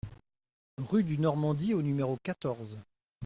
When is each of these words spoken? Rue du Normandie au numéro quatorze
Rue 0.79 1.03
du 1.03 1.19
Normandie 1.19 1.75
au 1.75 1.83
numéro 1.83 2.17
quatorze 2.23 2.79